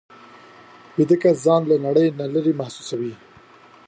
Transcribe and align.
ویده 0.95 1.17
کس 1.21 1.35
ځان 1.45 1.61
له 1.71 1.75
نړۍ 1.85 2.07
نه 2.19 2.25
لېرې 2.33 2.53
محسوسوي 2.59 3.13